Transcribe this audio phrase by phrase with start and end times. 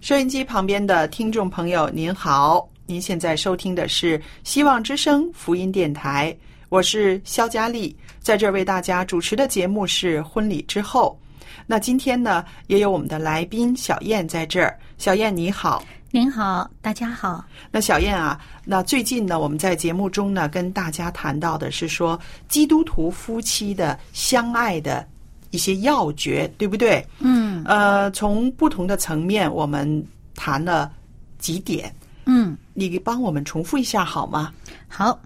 [0.00, 6.34] 收音机旁边的听众朋友，您好，您现在收听的是希望之声福音电台，
[6.70, 11.18] 我是肖佳丽，在这儿为大家主持的节目是婚礼之后。
[11.66, 15.84] 那今天呢，也有我们的来宾小燕在这儿，小燕你好。
[16.10, 17.44] 您好，大家好。
[17.70, 25.06] 那小燕啊，那最近呢，我们在节目中呢，跟大家谈到的是说基督徒夫妻的相爱的
[25.50, 27.04] 一些要诀，对不对？
[27.18, 30.90] 嗯呃，从不同的层面，我们谈了
[31.38, 31.94] 几点，
[32.26, 34.52] 嗯，你帮我们重复一下好吗？
[34.88, 35.20] 好。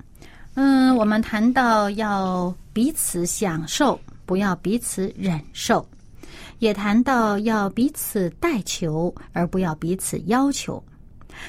[0.57, 5.85] 嗯，我们谈到要彼此享受，不要彼此忍受；
[6.61, 10.81] 也谈到要彼此代求，而不要彼此要求；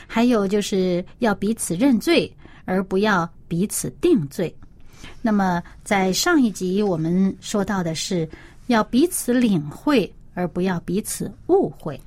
[0.08, 2.36] 还有就是要彼此认罪，
[2.66, 4.52] 而不要彼此定罪。
[5.22, 8.28] 那么，在上一集我们说到的是
[8.68, 12.00] 要彼此领会，而不要彼此误会。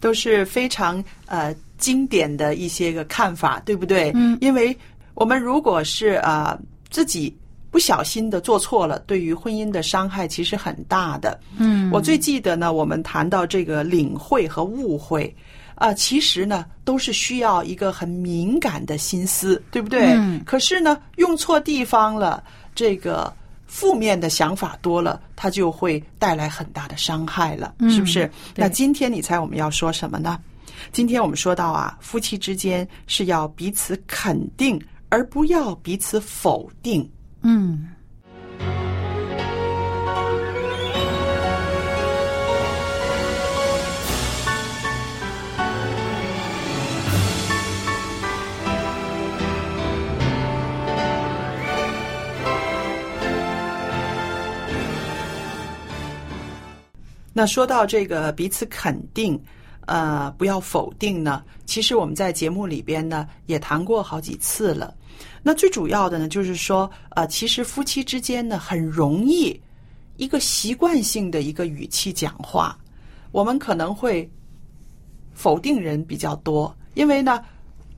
[0.00, 4.10] 都是非常呃经典的一些个看法，对不对？
[4.14, 4.76] 嗯因为
[5.14, 7.36] 我们如果是呃自己
[7.70, 11.38] 不小心的做错了，对于婚姻的伤害其实很大的。
[11.58, 15.34] 嗯我最记得呢，我们谈到这个领会和误会。
[15.76, 20.12] 啊、其实呢，都是需要一个很敏感的心思，对不对？
[20.12, 22.44] 嗯可是呢，用错地方了，
[22.74, 23.32] 这个
[23.70, 28.28] 负面的想法多了，它就会带来很大的伤害了，嗯是不是？
[28.56, 30.36] 那今天你猜我们要说什么呢？
[30.90, 37.08] 今天我们说到啊，夫妻之间是要彼此肯定，而不要彼此否定。
[37.42, 37.88] 嗯
[57.40, 59.42] 那说到这个彼此肯定，
[59.86, 64.94] 呃，不要否定呢，其实我们在节目里边呢也谈过好几次了。
[65.42, 69.58] 那最主要的呢，就是说，呃，其实夫妻之间呢很容易
[70.18, 72.76] 一个习惯性的一个语气讲话，
[73.32, 74.30] 我们可能会
[75.32, 77.42] 否定人比较多，因为呢，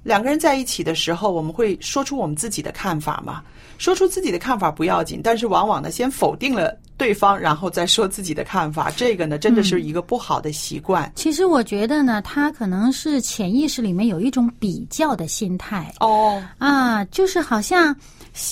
[0.02, 3.42] 两个人在一起的时候，我们会说出我们自己的看法嘛。
[3.78, 11.10] 说出自己的看法不要紧，但是往往呢，先否定了对方，然后再说自己的看法，这个呢，真的是一个不好的习惯。
[11.16, 17.96] 其实我觉得呢，他可能是潜意识里面有一种比较的心态哦，啊，就是好像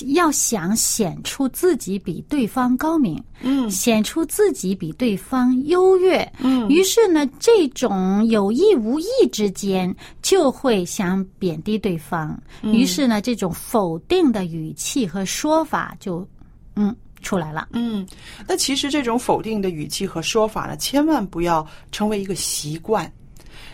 [0.07, 3.69] 要想显出自己比对方高明，嗯。
[3.69, 6.69] 显出自己比对方优越，嗯。
[6.69, 12.73] 于是呢，这种有意无意之间就会想贬低对方，嗯。
[12.73, 16.27] 于是呢，这种否定的语气和说法就
[16.75, 17.67] 嗯出来了。
[17.73, 18.05] 嗯，
[18.47, 23.11] 那其实这种否定的语气和说法呢，千万不要成为一个习惯，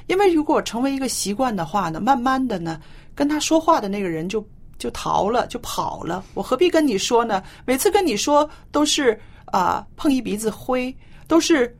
[0.07, 2.79] 因为如果成为一个习惯的话呢，慢慢的呢，
[3.15, 4.45] 跟他说话的那个人就
[4.77, 6.23] 就逃了，就跑了。
[6.33, 7.41] 我何必跟你说呢？
[7.65, 10.95] 每次跟你说都是啊、碰一鼻子灰，
[11.27, 11.73] 都是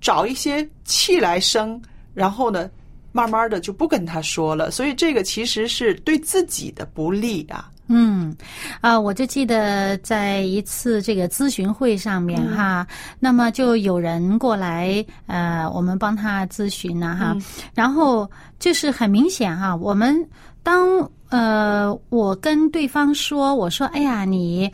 [0.00, 1.80] 找一些气来生，
[2.14, 2.70] 然后呢，
[3.12, 4.70] 慢慢的就不跟他说了。
[4.70, 7.70] 所以这个其实是对自己的不利啊。
[7.88, 8.34] 嗯，
[8.80, 12.86] 啊，我就记得在一次这个咨询会上面哈，
[13.20, 17.36] 那么就有人过来，呃，我们帮他咨询呢哈，
[17.74, 20.16] 然后就是很明显哈，我们
[20.62, 20.98] 当
[21.34, 24.70] 呃我跟对方说，我说，哎呀，你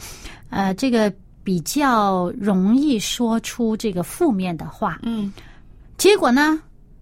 [0.51, 1.11] 呃这个
[1.43, 5.33] 比较容易说出这个负面的话，嗯。
[5.97, 6.61] 结果呢，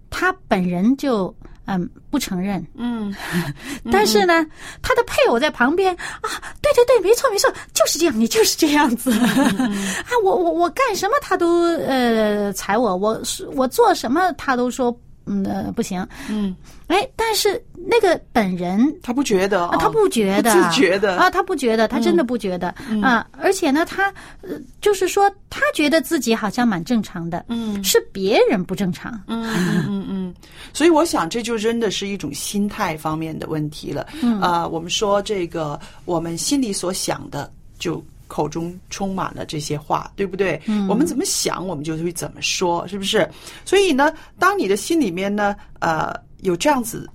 [0.09, 1.33] 他本人就
[1.65, 3.13] 嗯不承认，嗯。
[3.91, 4.45] 但是呢，
[4.81, 6.27] 他的配偶在旁边啊，
[6.61, 9.11] 对对对，没错没错，就是这样，你就是这样子。
[10.07, 13.21] 啊，我我我干什么他都呃踩我，我
[13.55, 14.97] 我做什么他都说
[15.29, 16.55] 嗯、呃、不行，嗯，
[16.87, 22.69] 哎，但是那个本人他不觉得啊，他不觉得，不自觉的啊，他不觉得，他真的不觉得、
[23.03, 24.11] 啊，而且呢，他
[24.41, 27.83] 呃，就是说，他觉得自己好像蛮正常的，嗯。
[27.83, 30.33] 是别人不正常，嗯嗯嗯嗯，
[30.73, 34.07] 所以我想这就真的是一种心态方面的问题了。
[34.23, 34.41] 嗯。
[34.41, 38.03] 啊、我们说这个我们心里所想的就。
[38.29, 40.61] 口中充满了这些话，对不对？
[40.67, 43.29] 嗯，我们怎么想，我们就会怎么说，是不是？
[43.65, 47.09] 所以呢，当你的心里面呢，呃，有这样子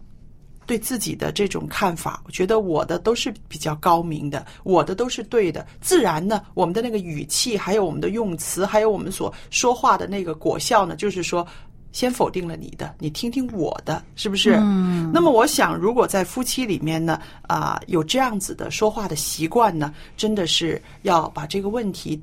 [0.67, 5.67] 对自己的这种看法，我觉得我的都是比较高明的，我的都是对的。
[5.81, 11.47] 自然呢，我们的那个语气，还有我们的用词，还有我们所说话的那个果效呢，就是说，
[11.95, 14.57] 先否定了你的，你听听我的，是不是？
[14.61, 15.13] 嗯。
[15.15, 22.21] 那么我想，如果在夫妻里面呢，啊、有这样子的说话的习惯呢，真的是要把这个问题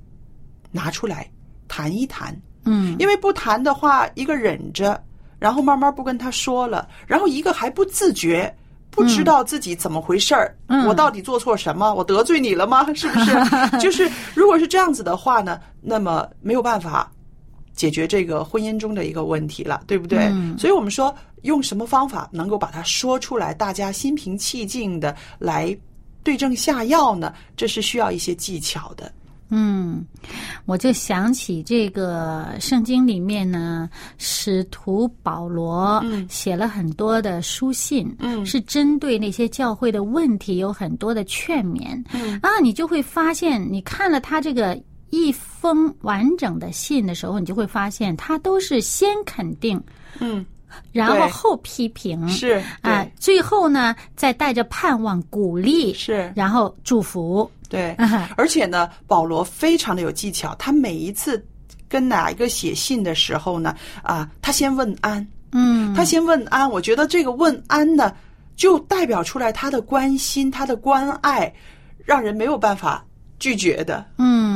[0.72, 1.26] 拿出来
[1.70, 2.38] 谈一谈。
[2.66, 5.02] 嗯，因为不谈的话，一个忍着，
[5.40, 8.54] 然后慢慢不跟他说了，然后一个还不自觉。
[8.94, 11.94] 不知道自己怎么回事儿，嗯我到底做错什么？
[11.94, 12.86] 我得罪你了吗？
[12.94, 13.32] 是不是？
[13.80, 17.10] 就是如果是这样子的话呢，那么没有办法
[17.74, 20.20] 解决这个婚姻中的一个问题了，对不对？
[20.32, 21.14] 嗯所以我们说，
[21.44, 25.76] 用什么方法能够把它说出来，大家心平气静的来
[26.24, 27.34] 对症下药呢？
[27.56, 29.12] 这是需要一些技巧的。
[29.54, 30.06] 嗯，
[30.66, 49.80] 我就想起这个圣经里面呢，使徒保罗写了很多的书信，嗯是针对那些教会的问题有很多的劝勉，嗯啊，你就会发现，你看了他这个一封完整的信的时候，你就会发现，他都是先肯定，
[50.20, 50.44] 嗯，
[50.92, 56.32] 然后后批评，是啊对，最后呢，再带着盼望、鼓励，是。
[56.36, 61.46] 然后祝福，对啊，而且呢，保罗非常的有技巧，他每一次
[61.88, 66.70] 跟哪一个写信的时候呢，啊，他先问安，嗯，他先问安。
[66.70, 68.14] 我觉得这个问安呢，
[68.56, 71.54] 就代表出来他的关心，他的关爱，
[72.06, 73.06] 让人没有办法
[73.40, 74.06] 拒绝的。
[74.18, 74.51] 嗯，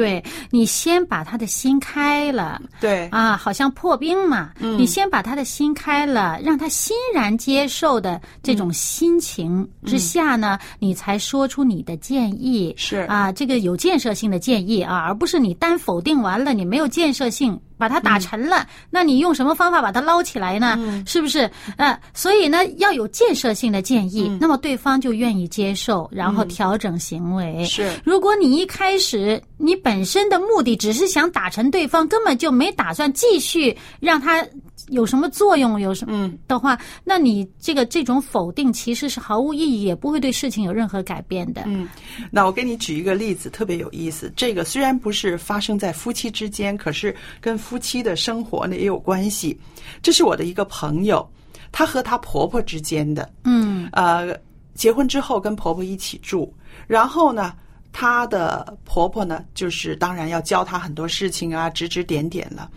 [0.00, 2.60] 对你先把他的心开了。
[2.80, 4.78] 对，啊，好像破冰嘛，嗯。
[4.78, 12.98] 你先把他的心开了，让他欣然接受的这种心情之下呢，你才说出你的建议，是。
[13.08, 20.78] 啊，这个有建设性的建议啊，而不是你单否定完了，你没有建设性，把它打沉了，那你用什么方法把它捞起来呢？
[21.06, 21.50] 是不是？
[21.78, 27.64] 呃，所以呢，要有建设性的建议，那么对方就愿意接受，然后调整行为。
[27.64, 34.46] 是如果你一开始你本身的目的只是想打沉对方，根本就没打算继续让他
[34.90, 41.62] 有什么作用，有什么嗯的话，那你这个这种否定其实是毫无意义，也不会对事情有任何改变的。
[41.66, 41.88] 嗯，
[42.30, 44.32] 那我给你举一个例子，特别有意思。
[44.36, 49.58] 这个虽然不是发生在夫妻之间，可是跟夫妻的生活呢也有关系。
[50.02, 51.26] 这是我的一个朋友，
[51.72, 54.36] 她和她婆婆之间的，嗯呃，
[54.74, 56.52] 结婚之后跟婆婆一起住，
[56.86, 57.54] 然后呢，
[57.92, 62.70] 她的婆婆呢，就是当然要教她很多事情啊，指指点点了。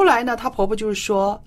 [0.00, 1.38] 后来呢，她婆婆就是说：“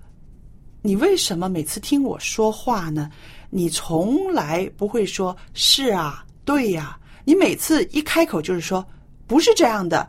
[0.84, 3.10] 你为什么每次听我说话呢？
[3.50, 6.96] 你从来不会说是啊，对呀、
[7.26, 8.86] 你每次一开口就是说
[9.26, 10.08] 不是这样的。”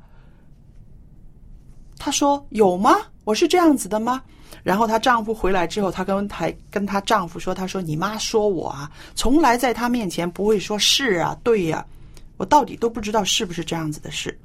[1.99, 2.95] 她说：“有吗？
[3.25, 4.23] 我是这样子的吗？”
[4.63, 11.83] 然后她丈夫回来之后，她跟还跟她丈夫说：“她说你妈说我啊，从来在她面前不会说是啊，对呀、
[12.37, 14.39] 我到底都不知道是不是这样子的事。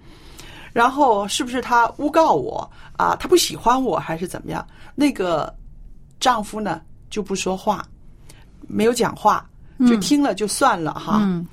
[0.73, 3.15] 然后是不是她诬告我啊？
[3.15, 4.65] 她不喜欢我还是怎么样？
[4.95, 5.53] 那个
[6.19, 7.85] 丈夫呢就不说话，
[8.67, 9.47] 没有讲话，
[9.88, 11.19] 就听了就算了哈。
[11.21, 11.45] 嗯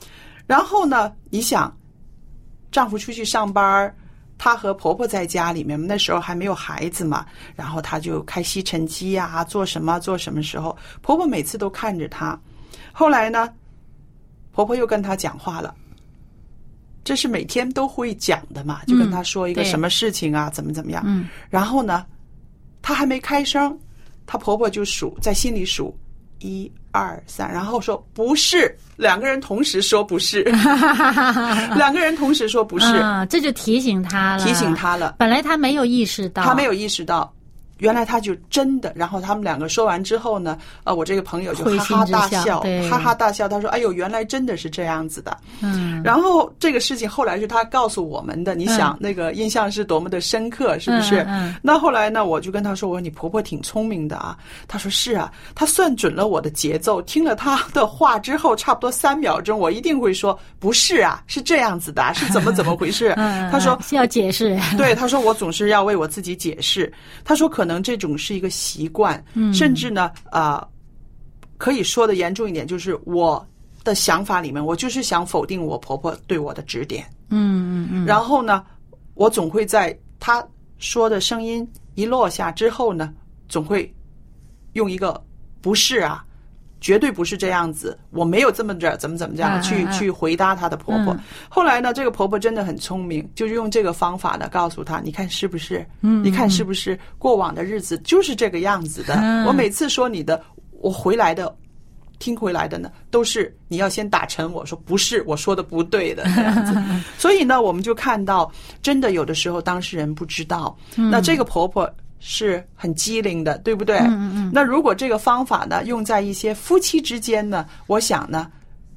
[0.46, 1.76] 然后呢，你想，
[2.70, 3.92] 丈夫出去上班儿，
[4.38, 12.38] 她和婆婆在家里面，那时候还没有孩子嘛，然后她就开吸尘机呀、做什么做什么时候，婆婆每次都看着她。
[12.92, 13.52] 后来呢，
[14.52, 15.74] 婆婆又跟她讲话了。
[17.06, 21.04] 这是每天都会讲的嘛，就跟她说一个什么事情啊，怎么怎么样。
[21.06, 21.28] 嗯。
[21.48, 22.04] 然后呢，
[22.82, 23.78] 她还没开声，
[24.26, 25.96] 她婆婆就数在心里数
[26.40, 30.42] 一二三，然后说不是，两个人同时说不是，
[31.78, 35.14] 两个人同时说不是，啊，这就提醒他了，提醒他了。
[35.16, 37.32] 本来他没有意识到，他没有意识到，
[37.78, 38.92] 原来他就真的。
[38.94, 43.48] 然后他们两个说完之后呢，呃，我这个朋友就哈哈大笑，哈哈大笑。
[43.48, 46.02] 他说：“哎呦，原来真的是这样子的。”嗯。
[46.02, 51.24] 然后这个事情后来是他告诉我们的，你想那个印象是多么的深刻，是不是？
[51.28, 51.54] 嗯。
[51.62, 54.36] 那后来呢，我就跟他说：“我说你婆婆挺聪明的啊。”
[54.68, 57.02] 他说：“是啊，她算准了我的节奏。
[57.02, 63.12] 听了他的话之后，差不多三秒钟，我一定会说不是啊，是这样子的， 是怎么怎么回事？”
[63.50, 66.92] 他说：“要解释。”对，他说：“我总是要为我自己解释。”
[67.24, 70.66] 他说：“可能这种是一个习惯，甚至呢，啊，
[71.58, 73.46] 可以说的严重一点，就是我
[73.84, 77.04] 的想法里面，我就是想否定我婆婆对我的指点。
[77.28, 78.06] 嗯嗯嗯。
[78.06, 78.64] 然后呢，
[79.14, 80.42] 我总会在她
[80.78, 83.12] 说的声音一落下之后呢，
[83.48, 83.92] 总会
[84.72, 85.22] 用一个
[85.60, 86.24] 不是啊，
[86.80, 91.16] 绝对不是这样子，我没有这么着，怎么怎么这样去去回答她的婆婆。
[91.48, 95.86] 后来呢，这个婆婆真的很聪明，就是用这个方法呢，告诉她，你看是不是？
[96.02, 96.98] 嗯，你看是不是？
[97.18, 99.14] 过往的日子就是这个样子的。
[99.46, 100.42] 我每次说你的，
[100.80, 101.54] 我回来的。
[102.18, 106.74] 听回来的呢，都是你要先打沉我说不是我说的不对的这样子，
[107.18, 111.86] 所以呢，我们就看到真的有的时候当事人不知道，那这个婆婆
[112.28, 113.98] 是很机灵的，对不对？
[113.98, 114.50] 嗯嗯。
[114.52, 118.50] 那如果这个方法呢用在一些夫妻之间呢，我想呢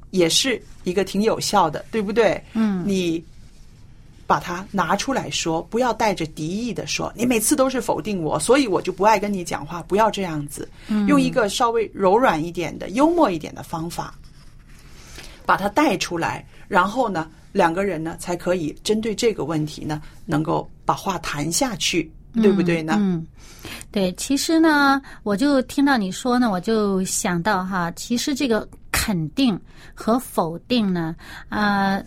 [0.10, 2.44] 也是一个挺有效的，对不对？
[2.54, 2.84] 嗯。
[2.88, 3.24] 你。
[4.30, 7.12] 把它拿出来说，不要带着敌意的说。
[7.16, 9.82] 你每次都是否定我，所以我就不爱跟你讲话。
[9.82, 10.70] 不要这样子，
[11.08, 14.14] 用一个稍微柔软一点的、幽默一点的方法，
[15.48, 16.46] 把它带出来。
[16.68, 22.96] 然后呢，两个人呢才可以针对这个问题呢，能够把话谈下去，对不对呢？
[23.00, 23.26] 嗯，
[23.92, 24.12] 对。
[24.14, 29.60] 其实呢，我就听到你说呢，我就想到哈，其实这个肯定
[29.94, 31.16] 和否定呢，
[31.50, 32.02] 啊。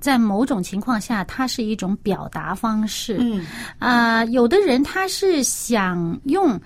[0.00, 3.18] 在某种情况下，它是一种表达方式。
[3.20, 3.44] 嗯，
[3.78, 6.58] 啊，有的人他是想用，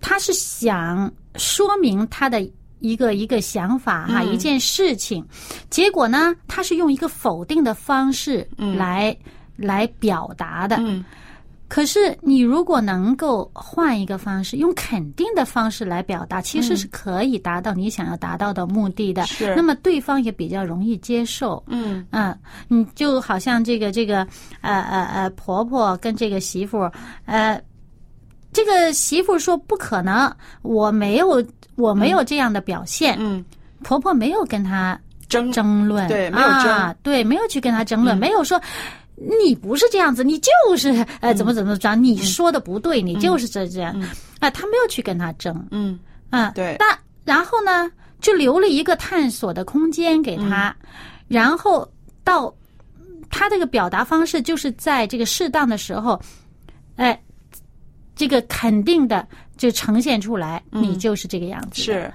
[0.00, 2.40] 他是想说明他的
[2.80, 5.24] 一个一个想法哈，一件事情，
[5.68, 9.16] 结果呢，他是用一个否定的方式来
[9.54, 10.76] 来表达的。
[10.80, 11.04] 嗯。
[11.68, 19.26] 可是，你如果能够换一个方式，用肯定的方式来表达，其实是可以达到你想要达到的目的的。
[19.26, 19.52] 是。
[19.56, 21.60] 那么对方也比较容易接受。
[21.66, 22.06] 嗯。
[22.12, 24.18] 嗯，你就好像这个这个
[24.60, 26.88] 呃呃呃婆婆跟这个媳妇，
[27.24, 27.60] 呃，
[28.52, 30.32] 这个媳妇说不可能，
[30.62, 31.44] 我没有
[31.74, 33.16] 我没有这样的表现。
[33.18, 33.44] 嗯。
[33.82, 38.60] 婆婆没有跟她争争论，对，没有争，啊对，没有去跟她争论，没有说。
[39.16, 41.94] 你不是这样子，你就是呃怎么怎么着？
[41.94, 43.98] 你说的不对，你就是这这样
[44.40, 44.50] 啊！
[44.50, 45.98] 他没有去跟他争，嗯。
[46.28, 46.76] 啊，对。
[46.78, 50.76] 那然后呢，就留了一个探索的空间给他，
[51.28, 51.90] 然后
[52.22, 52.54] 到
[53.30, 56.20] 他这个表达方式，就是在这个适当的时候，
[56.96, 57.18] 哎，
[58.14, 61.92] 这个肯定的就呈现出来，你就是这个样子，是。
[61.92, 62.12] 啊。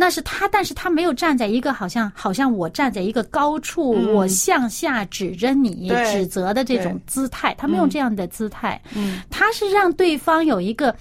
[0.00, 8.80] 那是他，但是他没有站在一个好像好像我站在一个高处，我向下指着你指责的这种姿态，他没有这样的姿态。
[8.94, 10.94] 嗯，他是让对方有一个，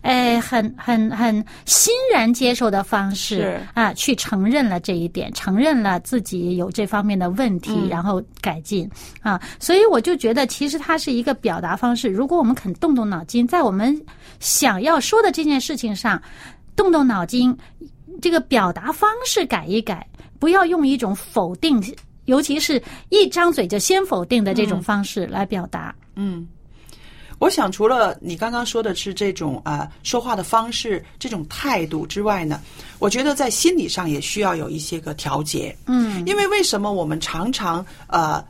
[0.00, 1.32] 哎，很很很
[1.64, 8.90] 欣然接受的方式啊，去承认了这一点，承认了自己有这方面的问题，然后改进
[9.22, 9.40] 啊。
[9.60, 12.08] 所以我就觉得，其实它是一个表达方式。
[12.08, 13.96] 如果我们肯动动脑筋，在我们
[14.40, 16.20] 想要说的这件事情上
[16.74, 17.56] 动动脑筋。
[18.20, 20.06] 这个表达方式改一改，
[20.38, 21.82] 不要用一种否定，
[22.26, 25.94] 尤其是一张嘴就先否定的这种方式来表达。
[26.16, 26.46] 嗯，
[27.38, 32.60] 我想除了你刚刚说的是这种啊说话的方式、这种态度之外呢，
[32.98, 35.76] 我觉得在心理上也需要有一些个调节。
[35.86, 38.44] 嗯，因为为什么我们常常呃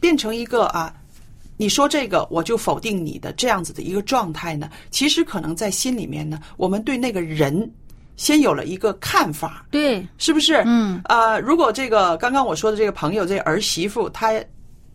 [0.00, 0.94] 变成一个啊
[1.56, 4.70] 你说这个我就否定你的这样子的一个状态呢？
[4.90, 7.70] 其实可能在心里面呢，我们对那个人。
[8.16, 10.62] 先有了一个看法，对，是不是？
[10.64, 14.32] 嗯，呃，如果这个刚刚我说的这个朋友，这儿媳妇，她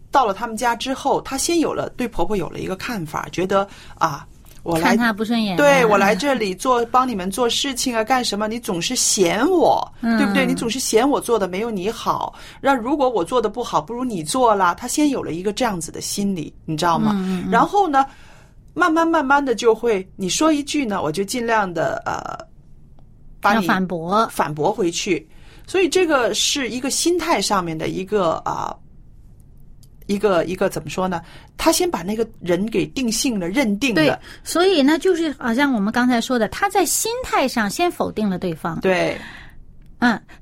[0.10, 3.68] 到了他们家之后，她先有了对婆婆有了一个看法，觉得
[4.00, 4.26] 啊，
[4.64, 8.48] 我来看她不顺眼，对我来这里做帮你们做事情啊，干什么？
[8.48, 10.44] 你总是嫌我，对不对？
[10.44, 12.34] 你总是嫌我做的没有你好。
[12.60, 14.74] 那如果我做的不好，不如你做了。
[14.74, 17.16] 她先有了一个这样子的心理，你知道吗？
[17.52, 18.04] 然后呢，
[18.74, 22.50] 慢慢慢慢的就会，你说一句呢，我就尽量的呃。
[23.42, 25.28] 把你反驳反驳回去，
[25.66, 28.76] 所以这个是一个心态上面的一个啊，
[30.08, 31.22] 一个一个怎么说呢？
[31.58, 38.80] 他先把那个人给定性了、认定了，所以呢，就是好像我们刚才说的，他在心态上先否定了对方。
[38.80, 39.16] 对，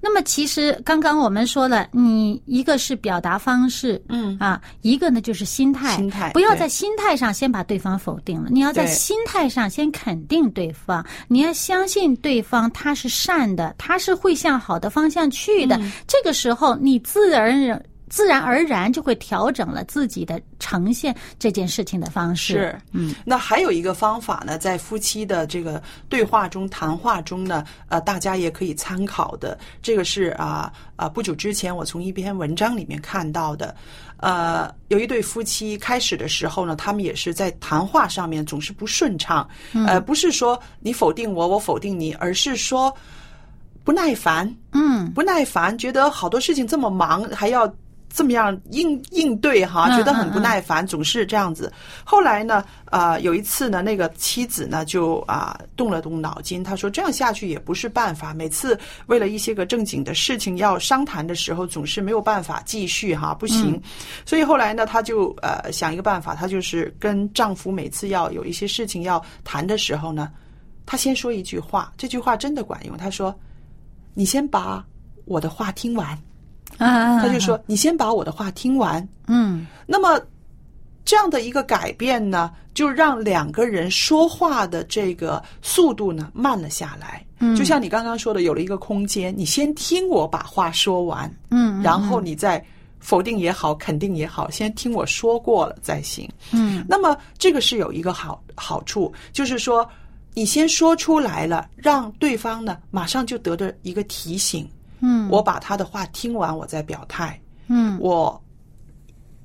[0.02, 4.38] 那么其实刚刚我们说了，你一个是表达方式，嗯。
[4.40, 15.76] 啊，一个呢就是心态，心态不要在心态上先把对方否定了，你要在心态上先肯定对方，你要相信对方他是善的，他是会向好的方向去的。
[15.78, 15.92] 嗯。
[16.08, 22.54] 这个时候，你自然而然自然而然就会调整了自己的呈现这件事情的方式。
[22.54, 29.58] 是，嗯，那还有一个方法呢，在夫妻的这个对话中、谈话中呢，呃，大家也可以参考的。
[29.82, 33.76] 这个是啊啊、不久之前我从一篇文章里面看到的。
[34.22, 39.48] 呃，有一对夫妻开始的时候呢，他们也是在谈话上面总是不顺畅。
[39.72, 42.94] 嗯呃，不是说你否定我，我否定你，而是说
[43.86, 44.54] 不耐烦。
[44.74, 47.74] 嗯，不耐烦，觉得好多事情这么忙，还要
[48.10, 51.72] 这么样应应对哈，嗯觉得很不耐烦，总是这样子。
[52.04, 63.82] 后来呢，呃，有一次呢，那个妻子呢就啊、动了动脑筋，她说这样下去也不是办法，每次为了一些个正经的事情要商谈的时候，总是没有办法继续哈，不行。
[64.26, 70.32] 所以后来呢，她就呃想一个办法，她就是跟丈夫每次要有一些事情要谈的时候呢，
[70.86, 73.34] 她先说一句话，这句话真的管用，她说。
[74.16, 74.84] 你先把
[75.24, 76.18] 我的话听完。
[76.80, 79.08] 啊，他就说：“你先把我的话听完。
[79.28, 80.20] 嗯，”那么
[81.06, 87.24] 这样的一个改变呢，就让两个人说话的这个速度呢慢了下来。
[87.42, 92.64] 嗯就像你刚刚说的，有了一个空间，你先听我把话说完，嗯，然后你再
[93.00, 96.30] 否定也好，肯定也好，先听我说过了再行。
[96.52, 99.90] 嗯那么这个是有一个好好处，就是说
[100.34, 104.70] 你先说出来了，让对方呢马上就得到一个提醒。
[105.02, 107.40] 嗯，我把他的话听完，我再表态。
[107.68, 108.42] 嗯我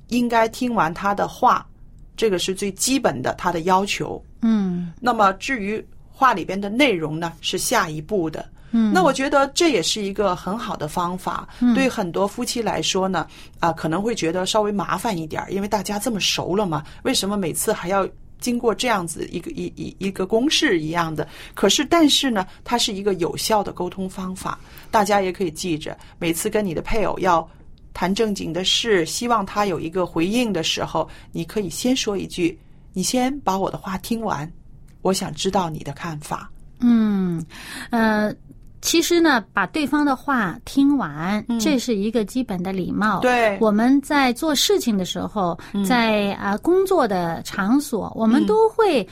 [0.07, 1.65] 应该听完他的话，
[2.17, 4.23] 这个是最基本的他的要求。
[4.41, 8.45] 嗯那么至于话里边的内容呢，是下一步的。
[8.71, 11.47] 嗯，那我觉得这也是一个很好的方法。
[11.73, 13.25] 对很多夫妻来说呢，
[13.59, 18.07] 啊、可能会觉得稍微麻烦一点，因为大家这么熟了嘛，为什么每次还要
[18.39, 21.27] 经过这样子一个一一一个公式一样的？
[21.53, 24.59] 可是，但是呢，它是一个有效的沟通方法，
[24.91, 27.47] 大家也可以记着，每次跟你的配偶要。
[27.97, 32.59] 谈正经的事，希望他有一个回应的时候，你可以先说一句
[32.91, 34.51] ：“你先把我的话听完，
[35.01, 36.51] 我想知道你的看法。
[36.81, 37.41] 嗯，
[37.91, 38.35] 呃，
[38.85, 43.19] 其实呢，把对方的话听完，这是一个基本的礼貌。
[43.19, 49.05] 嗯对我们在做事情的时候，在啊、工作的场所，我们都会。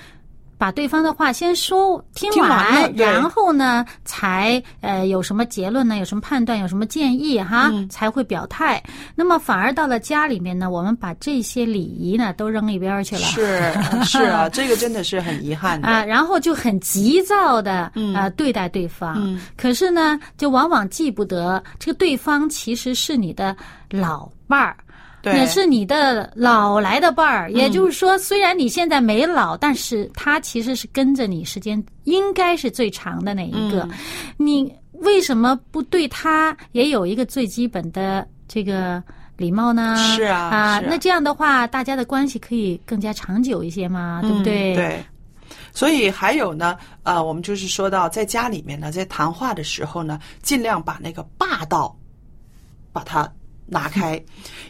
[0.63, 5.97] 把对方的话先说听听完然后呢，才呃有什么结论呢？
[5.97, 6.57] 有什么判断？
[6.57, 7.67] 有什么建议哈？
[7.73, 8.81] 嗯才会表态。
[9.13, 13.23] 那么反而到了家里面呢，我们把这些礼仪呢都扔一边儿去了。
[13.23, 13.73] 是
[14.07, 15.85] 是啊，这个真的是很遗憾的。
[15.89, 23.53] 啊，然后就很急躁的嗯啊对待对方，嗯可是呢，就往往记不得这个对方其实是你的
[23.89, 24.77] 老伴儿。
[25.23, 33.83] 也是你的老来的伴儿，也就是说，虽然你现在没老，但是他其实是跟着你时间应该是最长的那一个。
[33.83, 33.91] 嗯
[34.37, 39.03] 你为什么不对他也有一个最基本的这个
[39.35, 39.95] 礼貌呢？
[39.97, 44.73] 是啊啊，啊那这样的话，大家的关系可以更加长久一些嘛，对不对？
[44.73, 45.03] 嗯对。
[45.73, 51.93] 所以还有呢，呃，我们就是说到在家里面呢，在谈话的时候呢，尽量把那个霸道
[52.93, 53.29] 把它
[53.73, 54.15] 拿开，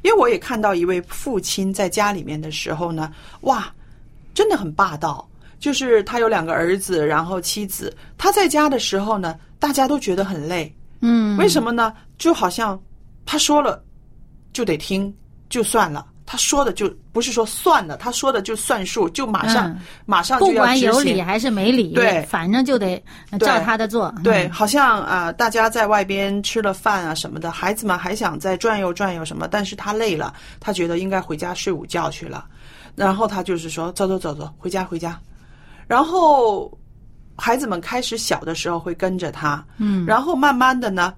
[0.01, 3.11] 因为我也看到一位父亲在家里面的时候呢，
[3.41, 3.71] 哇，
[4.33, 5.29] 真的很霸道。
[5.59, 11.93] 就是他有两个儿子，然后妻子，他在家的时候呢，大家都觉得很累，嗯，为什么呢？
[12.17, 12.77] 就好像
[13.25, 13.81] 他说了
[14.51, 15.13] 就得听，
[15.47, 16.05] 就算了。
[16.25, 19.79] 他说的就不是说算了，他说的就算数，就马上、嗯。
[20.05, 21.21] 马上就不管有理。
[21.21, 22.21] 还是没理，对。
[22.23, 24.13] 反正就得呃照他的做。
[24.23, 32.45] 对，嗯，好像啊、大家在外边吃了饭啊什么的，孩子们还想再转悠转悠什么，但是他累了，他觉得应该回家睡午觉去了，
[32.95, 35.19] 然后他就是说走走走走，回家回家，
[35.87, 36.71] 然后
[37.35, 41.13] 孩子们开始小的时候会跟着他，嗯，然后慢慢的呢，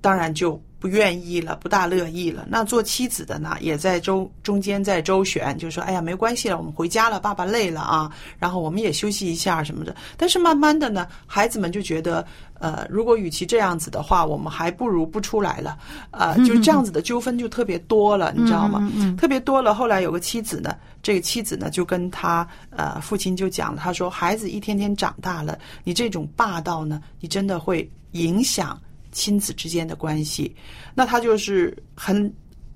[0.00, 2.46] 当然就不愿意了，不大乐意了。
[2.48, 12.24] 那做妻子的呢，也在周中间在周旋，就说：“哎呀，没关系了，我们回家了，爸爸累了啊，然后我们也休息一下什么的。”但是慢慢的呢，孩子们就觉得，
[12.60, 15.76] 呃，如果与其这样子的话，我们还不如不出来了，
[16.12, 18.88] 呃， 就是这样子的纠纷就特别多了， 你知道吗？
[19.18, 19.74] 特别多了。
[19.74, 28.80] 后来有个妻子呢，这个妻子呢就跟他呃父亲就讲了，他说孩子一天天长大了，你这种霸道呢，你真的会影响
[29.18, 30.54] 亲子之间的关系。
[30.94, 32.32] 那他就是很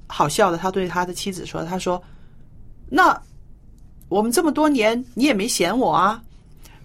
[0.09, 2.03] 好笑的，他对他的妻子说，他说，
[2.91, 3.17] 那
[4.09, 6.21] 我们这么多年你也没嫌我啊。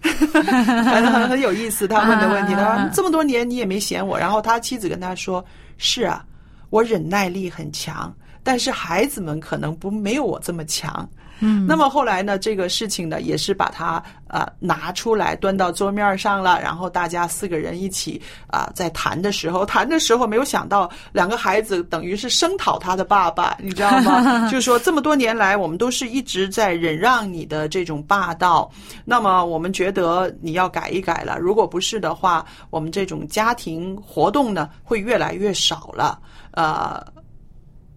[0.00, 1.88] 反正很很有意思。
[1.88, 4.16] 他问的问题，他说这么多年你也没嫌我。
[4.16, 5.44] 然后他妻子跟他说
[5.76, 6.24] ：“是啊，
[6.70, 11.06] 我忍耐力很强，但是孩子们可能不没有我这么强。”
[11.40, 24.48] 嗯，那么后来呢，这个事情呢，也是把它呃拿出来端到桌面上了，然后大家四个人一起啊、在谈的时候，谈的时候没有想到两个孩子等于是声讨他的爸爸，你知道吗？
[24.50, 28.70] 就是说这么多年来，我们都是一直在忍让你的这种霸道，
[29.04, 36.18] 那么我们觉得你要改一改了，如果不是的话，我们这种家庭活动呢会越来越少了，
[36.52, 37.04] 呃。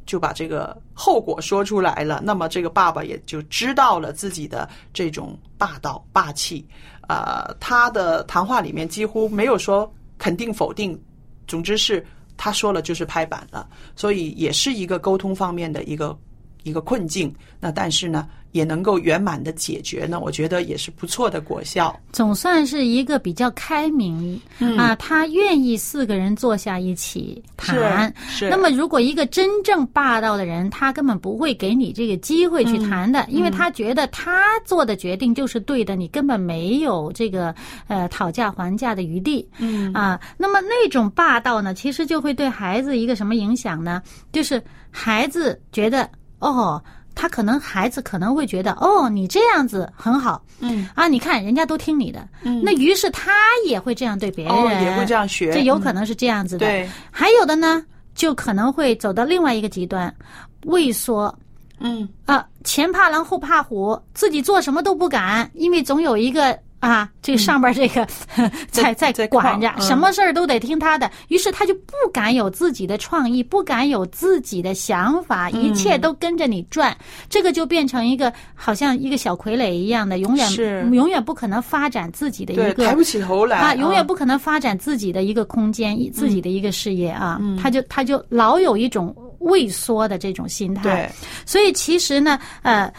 [0.05, 6.65] 就把这个后果说出来了，那么这个爸爸也就知道了自己的这种霸道霸气。
[7.07, 10.99] 呃，他的谈话里面几乎没有说肯定否定，
[11.47, 12.05] 总之是
[12.37, 16.17] 他说了就是拍板了，所以也是一个沟通方面的一个
[16.63, 17.33] 一个困境。
[17.59, 21.95] 那但是呢，也能够圆满的解决呢，我觉得也是不错的果效。
[22.11, 28.11] 总算是一个比较开明、嗯啊，他愿意四个人坐下一起谈。
[28.27, 37.53] 是那么，如果一个真正霸道的人，他根本不会给你这个机会去谈的，因为他觉得他做的决定就是对的，你根本没有这个
[37.87, 39.47] 呃讨价还价的余地。
[39.59, 44.01] 嗯啊，那么那种霸道呢，其实就会对孩子一个什么影响呢？
[44.31, 46.09] 就是孩子觉得
[46.41, 46.83] 哦。
[47.13, 50.87] 他可能孩子可能会觉得哦，你这样子很好，嗯。
[50.95, 52.61] 啊，你看人家都听你的，嗯。
[52.63, 53.33] 那于是他
[53.67, 55.51] 也会这样对别人，哦也会这样学。
[55.51, 56.65] 这有可能是这样子的。
[56.65, 60.11] 对，还有的呢，就可能会走到另外一个极端，
[60.67, 61.37] 畏缩。
[61.79, 62.07] 嗯。
[62.25, 66.57] 啊，前怕狼后怕虎，自己做什么都不敢，因为总有一个。
[66.81, 68.05] 啊，这个上边这个、
[68.69, 69.81] 在在在管着，嗯。
[69.81, 75.61] 什么事儿都得听他的，于是他就不敢有自己的创意，不敢有自己的想法，嗯。
[75.61, 76.95] 一切都跟着你转，
[77.29, 80.85] 这个就变成一个好像一个小傀儡一样的，永远是。
[80.91, 90.81] 永远不可能发展自己的，一个抬不起头来啊，永远嗯不可能发展自己的一个空间，以自己的一个事业啊，他就他就老有一种畏缩的这种心态。
[90.81, 91.09] 对，
[91.45, 92.91] 所以其实呢，呃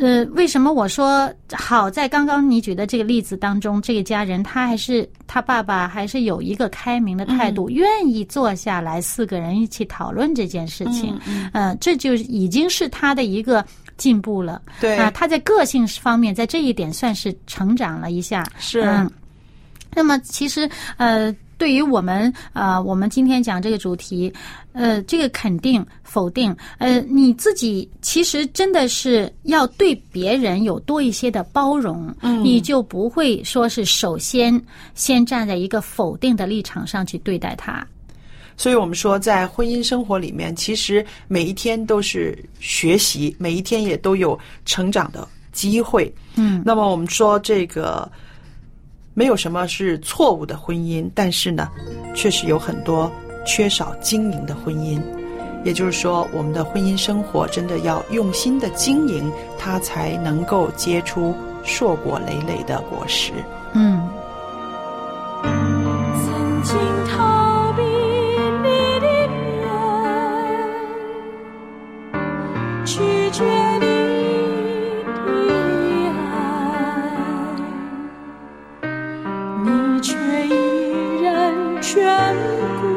[0.00, 7.54] 呃，为什么我说好在刚刚你举的这个例子当中，这个家人他还是他爸爸还是有一个开明的态嗯。
[7.54, 13.64] 度，愿意坐下来四个人一起讨论这件事情，嗯呃，这就已经是他的一个
[13.98, 14.62] 进步了。
[14.80, 14.96] 对。
[14.96, 18.46] 啊、他在个性方面，在这一点算是成长了一下。
[18.58, 18.80] 是。
[18.80, 19.10] 嗯，
[19.94, 24.32] 那么其实呃，对于我们呃，我们今天讲这个主题，
[24.72, 34.60] 呃，这个肯定否定，呃，你自己其实真的是要对别人有多一些的包容，嗯你就不会说是首先
[34.94, 37.86] 先站在一个否定的立场上去对待他。
[38.58, 46.10] 所以我们说，在婚姻生活里面，其实每一天都是学习，每一天也都有成长的机会。
[46.36, 48.10] 嗯，那么我们说这个
[49.18, 51.70] 没有什么是错误的婚姻，但是呢，
[52.14, 53.10] 确实有很多
[53.46, 55.00] 缺少经营的婚姻。
[55.64, 63.32] 也就是说，我们的婚姻生活真的要用心的经营，它才能够结出硕果累累的果实。
[63.72, 64.05] 嗯。
[82.58, 82.95] Lord.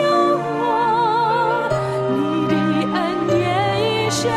[0.00, 1.68] 救我，
[2.16, 2.54] 你的
[2.94, 3.38] 恩典
[3.82, 4.30] 一生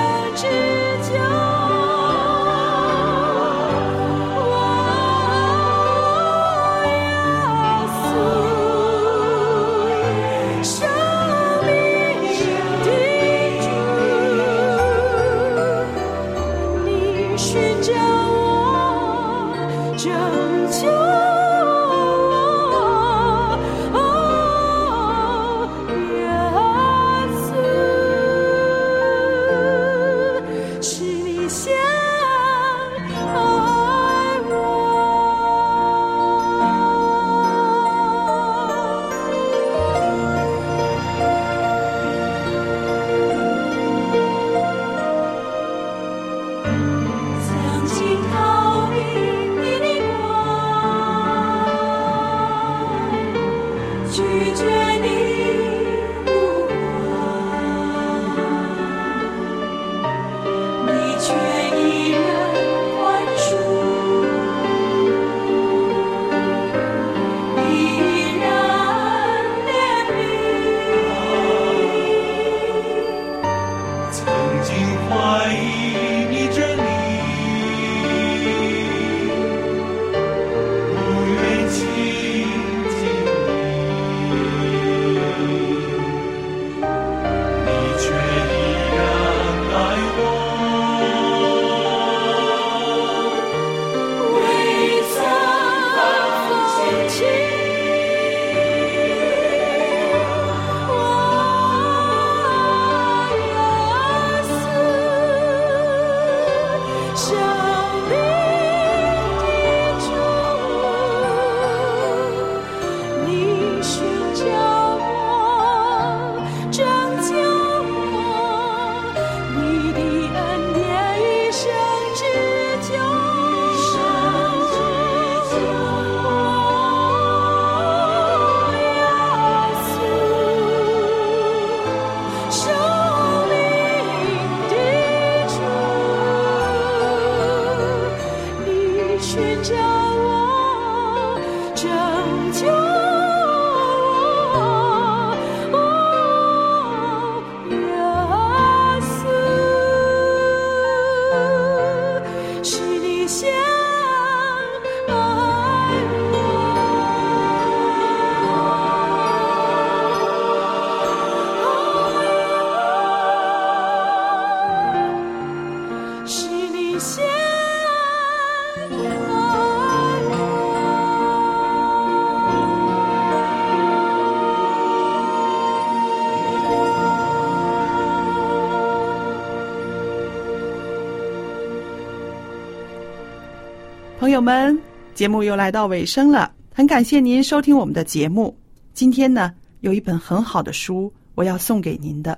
[184.34, 184.76] 友们，
[185.14, 188.58] 节目又来到尾声了，很感谢您收听我们的节目。
[188.92, 192.38] 今天呢，有一本很好的书，我要送给您的。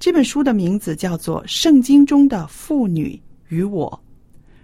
[0.00, 3.20] 这本书的名字叫做《圣经中的妇女
[3.50, 3.88] 与我》。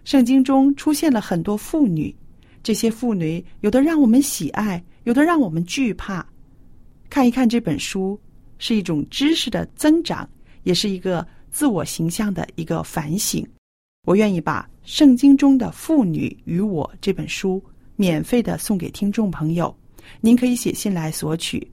[0.02, 2.12] 圣经中出现了很多妇女，
[2.60, 6.26] 这些妇女有的让我们喜爱，有的让我们惧怕。
[7.08, 8.18] 看一看这本书，
[8.58, 10.28] 是一种知识的增长，
[10.64, 13.46] 也是一个自我形象的一个反省。
[14.04, 17.62] 我愿意把《圣经中的妇女与我》这本书
[17.96, 19.74] 免费的送给听众朋友，
[20.20, 21.66] 您可以写信来索取。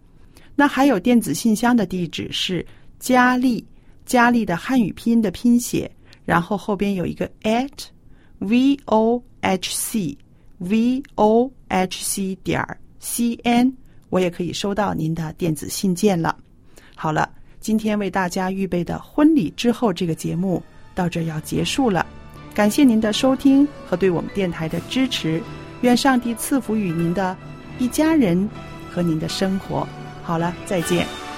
[0.56, 2.66] 那还有电子信箱的地址是
[3.00, 3.66] 佳丽，
[4.06, 5.92] 佳丽的汉语拼音的拼写，
[6.24, 7.70] 然后后边有一个 at
[8.40, 10.18] v o h c
[10.60, 12.66] v o h c 点
[13.00, 13.74] c n，
[14.10, 16.38] 我也可以收到您的电子信件了。
[16.96, 20.64] 好了，今天为大家预备的婚礼之后这个节目
[20.96, 22.06] 到这要结束了。
[22.54, 25.42] 感谢您的收听和对我们电台的支持，
[25.82, 27.36] 愿上帝赐福与您的
[27.80, 28.50] 一家人
[28.92, 29.88] 和您的生活。
[30.22, 31.31] 好了，再见。